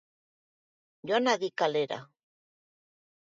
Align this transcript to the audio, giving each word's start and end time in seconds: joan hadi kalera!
joan 1.07 1.25
hadi 1.31 1.49
kalera! 1.59 1.99